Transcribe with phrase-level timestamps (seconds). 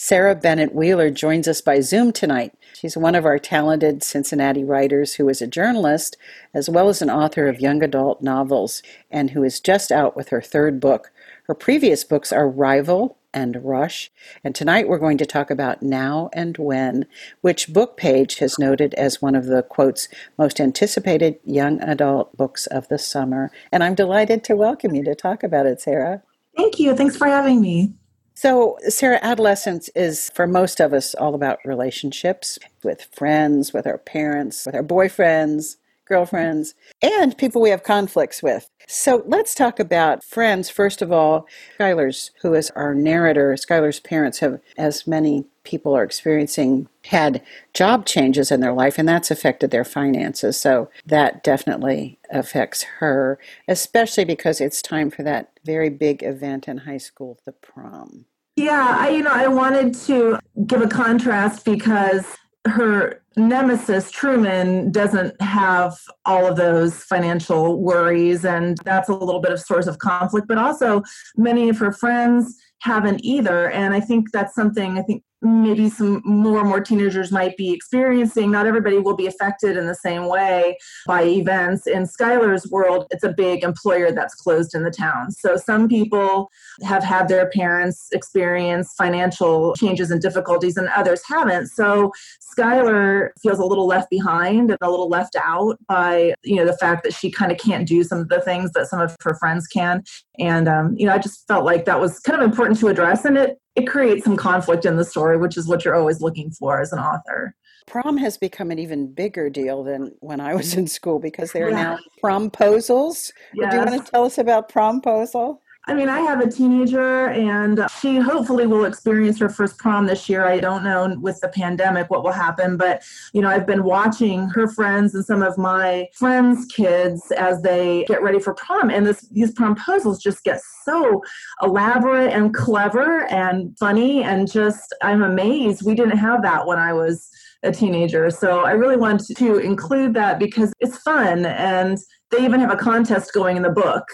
[0.00, 2.54] Sara Bennett Wealer joins us by Zoom tonight.
[2.72, 6.16] She's one of our talented Cincinnati writers who is a journalist
[6.54, 8.80] as well as an author of young adult novels
[9.10, 11.10] and who is just out with her third book.
[11.48, 14.12] Her previous books are Rival and Rush,
[14.44, 17.04] and tonight we're going to talk about Now and When,
[17.40, 20.08] which Bookpage has noted as one of the quotes
[20.38, 23.50] most anticipated young adult books of the summer.
[23.72, 26.22] And I'm delighted to welcome you to talk about it, Sara.
[26.56, 26.94] Thank you.
[26.94, 27.94] Thanks for having me.
[28.40, 33.98] So, Sara, adolescence is for most of us all about relationships with friends, with our
[33.98, 35.74] parents, with our boyfriends,
[36.04, 38.70] girlfriends, and people we have conflicts with.
[38.86, 40.70] So, let's talk about friends.
[40.70, 41.48] First of all,
[41.80, 47.42] Skylar's, who is our narrator, Skylar's parents have, as many people are experiencing, had
[47.74, 50.58] job changes in their life, and that's affected their finances.
[50.58, 56.78] So, that definitely affects her, especially because it's time for that very big event in
[56.78, 58.24] high school, the prom.
[58.56, 62.24] Yeah, I you know, I wanted to give a contrast because
[62.66, 69.52] her nemesis Truman doesn't have all of those financial worries and that's a little bit
[69.52, 71.02] of source of conflict but also
[71.36, 76.22] many of her friends haven't either and i think that's something i think maybe some
[76.24, 78.50] more and more teenagers might be experiencing.
[78.50, 81.86] Not everybody will be affected in the same way by events.
[81.86, 85.30] In Skylar's world, it's a big employer that's closed in the town.
[85.30, 86.50] So some people
[86.82, 91.68] have had their parents experience financial changes and difficulties, and others haven't.
[91.68, 92.12] So
[92.58, 96.76] Skylar feels a little left behind and a little left out by you know the
[96.76, 99.34] fact that she kind of can't do some of the things that some of her
[99.34, 100.02] friends can.
[100.38, 103.24] And um, you know, I just felt like that was kind of important to address,
[103.24, 106.50] and it it creates some conflict in the story, which is what you're always looking
[106.50, 107.54] for as an author.
[107.86, 111.66] Prom has become an even bigger deal than when I was in school because there
[111.66, 111.82] are yeah.
[111.82, 113.32] now promposals.
[113.54, 113.70] Yes.
[113.70, 115.58] Do you want to tell us about promposal?
[115.88, 120.28] I mean, I have a teenager and she hopefully will experience her first prom this
[120.28, 120.44] year.
[120.44, 124.50] I don't know with the pandemic what will happen, but you know, I've been watching
[124.50, 129.06] her friends and some of my friends' kids as they get ready for prom and
[129.06, 131.22] this these promposals just get so
[131.62, 136.92] elaborate and clever and funny and just I'm amazed we didn't have that when I
[136.92, 137.30] was
[137.62, 138.30] a teenager.
[138.30, 141.98] So I really want to include that because it's fun and
[142.30, 144.04] they even have a contest going in the book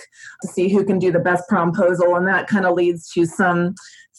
[0.42, 3.74] to see who can do the best promposal and that kind of leads to some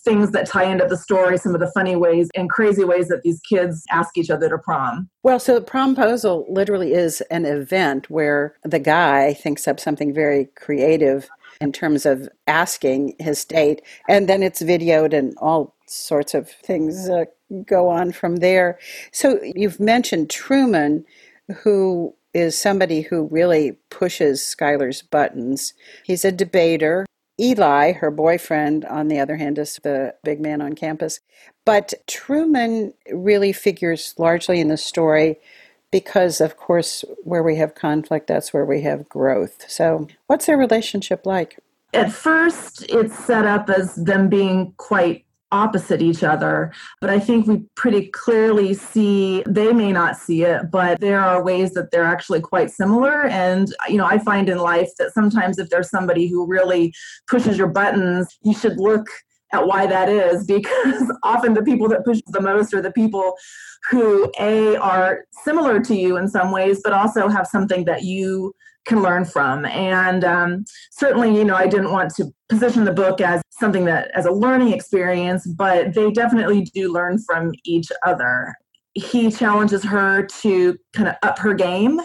[0.06, 3.24] things that tie into the story, some of the funny ways and crazy ways that
[3.24, 5.10] these kids ask each other to prom.
[5.24, 10.46] Well, so the promposal literally is an event where the guy thinks up something very
[10.56, 11.28] creative
[11.60, 17.10] in terms of asking his date, and then it's videoed and all sorts of things
[17.10, 17.26] uh,
[17.66, 18.80] go on from there.
[19.12, 21.06] So you've mentioned Truman,
[21.64, 25.74] who is somebody who really pushes Skylar's buttons.
[26.04, 27.06] He's a debater.
[27.40, 31.22] Eli, her boyfriend, on the other hand, is the big man on campus.
[31.66, 35.38] But Truman really figures largely in the story
[35.92, 39.70] because, of course, where we have conflict, that's where we have growth.
[39.70, 41.58] So, what's their relationship like?
[41.94, 45.25] At first, it's set up as them being quite
[45.56, 46.74] opposite each other.
[47.00, 51.42] But I think we pretty clearly see they may not see it, but there are
[51.42, 53.26] ways that they're actually quite similar.
[53.28, 56.94] And, you know, I find in life that sometimes if there's somebody who really
[57.28, 59.08] pushes your buttons, you should look
[59.54, 63.36] at why that is because often the people that push the most are the people
[63.90, 68.54] who a are similar to you in some ways but also have something that you
[68.86, 69.66] can learn from.
[69.66, 74.12] And um, certainly, you know, I didn't want to position the book as something that
[74.14, 78.56] as a learning experience, but they definitely do learn from each other.
[78.94, 82.00] He challenges her to kind of up her game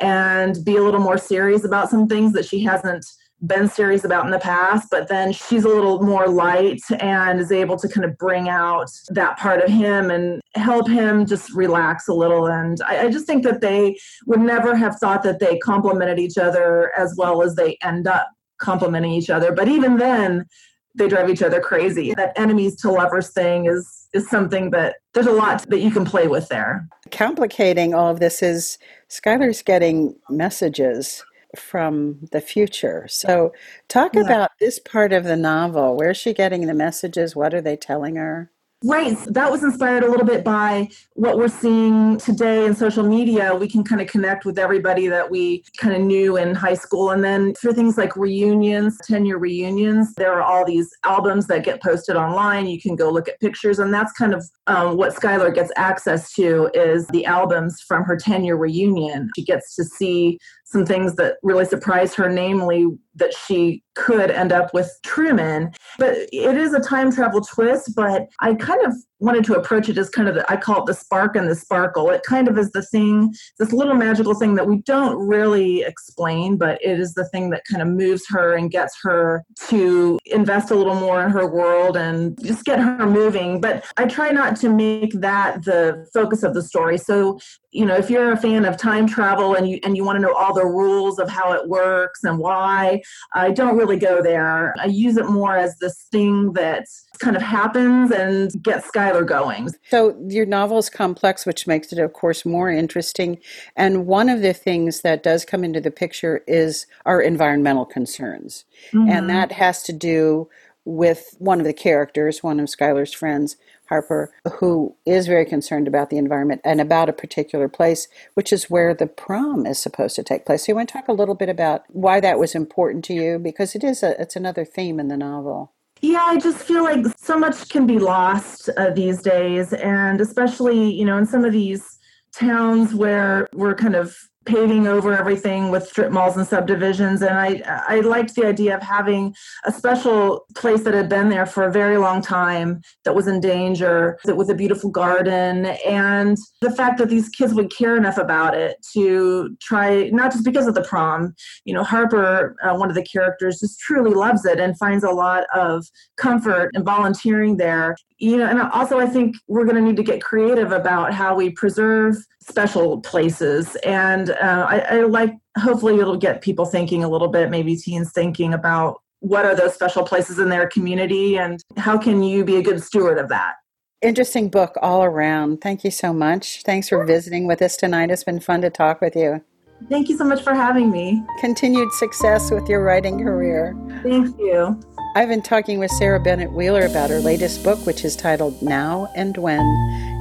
[0.00, 3.06] and be a little more serious about some things that she hasn't
[3.46, 7.50] been serious about in the past, but then she's a little more light and is
[7.50, 12.06] able to kind of bring out that part of him and help him just relax
[12.08, 12.46] a little.
[12.46, 16.38] And I, I just think that they would never have thought that they complemented each
[16.38, 19.52] other as well as they end up complementing each other.
[19.52, 20.46] But even then,
[20.94, 22.12] they drive each other crazy.
[22.14, 26.04] That enemies to lovers thing is is something that there's a lot that you can
[26.04, 26.86] play with there.
[27.10, 28.76] Complicating all of this is
[29.08, 31.24] Skylar's getting messages
[31.56, 33.06] from the future.
[33.08, 33.52] So,
[33.88, 34.22] talk yeah.
[34.22, 35.96] about this part of the novel.
[35.96, 37.36] Where's she getting the messages?
[37.36, 38.50] What are they telling her?
[38.84, 39.16] Right.
[39.28, 43.54] That was inspired a little bit by what we're seeing today in social media.
[43.54, 47.10] We can kind of connect with everybody that we kind of knew in high school.
[47.10, 51.64] And then through things like reunions, 10 year reunions, there are all these albums that
[51.64, 52.66] get posted online.
[52.66, 53.78] You can go look at pictures.
[53.78, 58.16] And that's kind of um, what Skylar gets access to is the albums from her
[58.16, 59.30] 10 year reunion.
[59.36, 60.40] She gets to see
[60.72, 65.70] some things that really surprised her, namely that she could end up with Truman.
[65.98, 69.96] But it is a time travel twist, but I kind of wanted to approach it
[69.96, 72.10] as kind of the, I call it the spark and the sparkle.
[72.10, 76.56] It kind of is the thing, this little magical thing that we don't really explain,
[76.56, 80.72] but it is the thing that kind of moves her and gets her to invest
[80.72, 83.60] a little more in her world and just get her moving.
[83.60, 86.98] But I try not to make that the focus of the story.
[86.98, 87.38] So,
[87.70, 90.20] you know, if you're a fan of time travel and you and you want to
[90.20, 93.02] know all the rules of how it works and why,
[93.34, 94.74] I don't really go there.
[94.80, 96.86] I use it more as this thing that
[97.18, 99.68] kind of happens and gets Skylar going.
[99.88, 103.38] So your novel is complex, which makes it, of course, more interesting.
[103.76, 108.64] And one of the things that does come into the picture is our environmental concerns.
[108.92, 109.10] Mm-hmm.
[109.10, 110.48] And that has to do
[110.84, 113.56] with one of the characters, one of Skylar's friends,
[113.88, 118.70] Harper, who is very concerned about the environment and about a particular place, which is
[118.70, 120.64] where the prom is supposed to take place.
[120.64, 123.38] So you want to talk a little bit about why that was important to you
[123.38, 125.72] because it is a it's another theme in the novel.
[126.02, 130.92] Yeah, I just feel like so much can be lost uh, these days, and especially
[130.92, 131.98] you know in some of these
[132.32, 137.22] towns where we're kind of paving over everything with strip malls and subdivisions.
[137.22, 139.34] And i i liked the idea of having
[139.64, 143.40] a special place that had been there for a very long time that was in
[143.40, 148.18] danger that was a beautiful garden and the fact that these kids would care enough
[148.18, 151.34] about it to try not just because of the prom
[151.64, 155.10] you know harper uh, one of the characters just truly loves it and finds a
[155.10, 155.86] lot of
[156.16, 157.96] comfort in volunteering there.
[158.18, 161.34] You know and also i think we're going to need to get creative about how
[161.34, 167.08] we preserve special places and uh, I, I like hopefully it'll get people thinking a
[167.08, 171.62] little bit maybe teens thinking about what are those special places in their community and
[171.76, 173.54] how can you be a good steward of that?
[174.00, 175.60] Interesting book all around.
[175.60, 176.62] Thank you so much.
[176.62, 178.10] Thanks for visiting with us tonight.
[178.10, 179.40] It's been fun to talk with you.
[179.88, 181.24] Thank you so much for having me.
[181.40, 183.76] Continued success with your writing career.
[184.02, 184.80] Thank you
[185.14, 189.12] I've been talking with Sara Bennett Wealer about her latest book, which is titled Now
[189.14, 189.60] and When.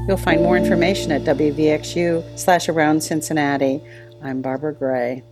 [0.06, 3.82] You'll find more information at WVXU slash around Cincinnati.
[4.22, 5.24] I'm Barbara Gray.